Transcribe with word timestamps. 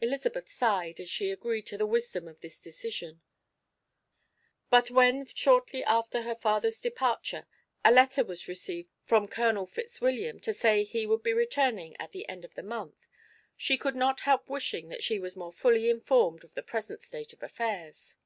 Elizabeth 0.00 0.50
sighed 0.50 0.98
as 0.98 1.08
she 1.08 1.30
agreed 1.30 1.62
to 1.68 1.78
the 1.78 1.86
wisdom 1.86 2.26
of 2.26 2.40
this 2.40 2.60
decision, 2.60 3.22
but 4.70 4.90
when 4.90 5.24
shortly 5.24 5.84
after 5.84 6.22
her 6.22 6.34
father's 6.34 6.80
departure 6.80 7.46
a 7.84 7.92
letter 7.92 8.24
was 8.24 8.48
received 8.48 8.88
from 9.04 9.28
Colonel 9.28 9.66
Fitzwilliam 9.66 10.40
to 10.40 10.52
say 10.52 10.82
he 10.82 11.06
would 11.06 11.22
be 11.22 11.32
returning 11.32 11.94
at 12.00 12.10
the 12.10 12.28
end 12.28 12.44
of 12.44 12.54
the 12.54 12.64
month, 12.64 13.06
she 13.56 13.78
could 13.78 13.94
not 13.94 14.22
help 14.22 14.48
wishing 14.50 14.88
that 14.88 15.04
she 15.04 15.20
was 15.20 15.36
more 15.36 15.52
fully 15.52 15.88
informed 15.88 16.42
of 16.42 16.54
the 16.54 16.62
present 16.64 17.00
state 17.00 17.32
of 17.32 17.40
affairs. 17.40 18.16